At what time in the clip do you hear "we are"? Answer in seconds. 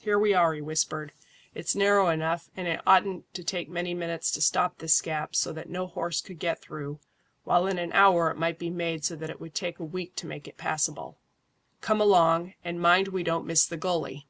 0.18-0.52